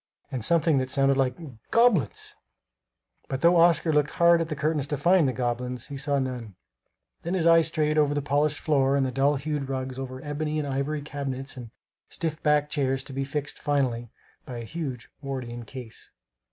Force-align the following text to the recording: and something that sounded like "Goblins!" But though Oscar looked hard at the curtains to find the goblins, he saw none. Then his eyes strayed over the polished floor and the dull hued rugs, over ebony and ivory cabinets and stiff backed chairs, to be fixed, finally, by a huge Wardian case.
and 0.31 0.43
something 0.43 0.79
that 0.79 0.89
sounded 0.89 1.15
like 1.15 1.37
"Goblins!" 1.69 2.35
But 3.27 3.41
though 3.41 3.57
Oscar 3.57 3.93
looked 3.93 4.09
hard 4.09 4.41
at 4.41 4.49
the 4.49 4.55
curtains 4.55 4.87
to 4.87 4.97
find 4.97 5.27
the 5.27 5.31
goblins, 5.31 5.89
he 5.89 5.95
saw 5.97 6.17
none. 6.17 6.55
Then 7.21 7.35
his 7.35 7.45
eyes 7.45 7.67
strayed 7.67 7.99
over 7.99 8.15
the 8.15 8.21
polished 8.23 8.59
floor 8.61 8.95
and 8.95 9.05
the 9.05 9.11
dull 9.11 9.35
hued 9.35 9.69
rugs, 9.69 9.99
over 9.99 10.19
ebony 10.23 10.57
and 10.57 10.67
ivory 10.67 11.03
cabinets 11.03 11.55
and 11.55 11.69
stiff 12.09 12.41
backed 12.41 12.71
chairs, 12.71 13.03
to 13.03 13.13
be 13.13 13.23
fixed, 13.23 13.59
finally, 13.59 14.09
by 14.43 14.57
a 14.57 14.63
huge 14.65 15.07
Wardian 15.21 15.65
case. 15.65 16.09